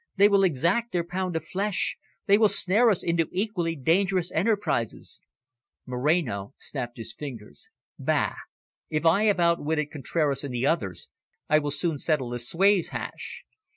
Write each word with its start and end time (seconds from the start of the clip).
They 0.15 0.27
will 0.29 0.43
exact 0.43 0.93
their 0.93 1.03
pound 1.03 1.35
of 1.35 1.45
flesh. 1.45 1.95
They 2.25 2.39
will 2.39 2.47
snare 2.49 2.89
us 2.89 3.03
into 3.03 3.29
equally 3.31 3.75
dangerous 3.75 4.31
enterprises." 4.31 5.21
Moreno 5.85 6.55
snapped 6.57 6.97
his 6.97 7.13
fingers. 7.13 7.69
"Bah! 7.99 8.33
If 8.89 9.05
I 9.05 9.25
have 9.25 9.39
outwitted 9.39 9.91
Contraras 9.91 10.43
and 10.43 10.55
the 10.55 10.65
others, 10.65 11.09
I 11.47 11.59
will 11.59 11.69
soon 11.69 11.99
settle 11.99 12.31
Lucue's 12.31 12.89
hash. 12.89 13.43